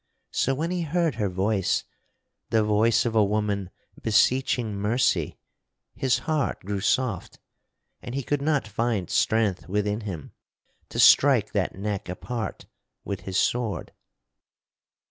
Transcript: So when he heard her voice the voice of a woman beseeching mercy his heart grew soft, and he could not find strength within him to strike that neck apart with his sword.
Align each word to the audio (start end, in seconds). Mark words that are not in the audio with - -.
So 0.31 0.55
when 0.55 0.71
he 0.71 0.81
heard 0.81 1.13
her 1.21 1.29
voice 1.29 1.83
the 2.49 2.63
voice 2.63 3.05
of 3.05 3.13
a 3.15 3.23
woman 3.23 3.69
beseeching 4.01 4.73
mercy 4.75 5.37
his 5.93 6.17
heart 6.25 6.61
grew 6.61 6.79
soft, 6.81 7.37
and 8.01 8.15
he 8.15 8.23
could 8.23 8.41
not 8.41 8.67
find 8.67 9.11
strength 9.11 9.69
within 9.69 10.01
him 10.01 10.31
to 10.89 10.97
strike 10.97 11.51
that 11.51 11.75
neck 11.75 12.09
apart 12.09 12.65
with 13.03 13.19
his 13.21 13.37
sword. 13.37 13.91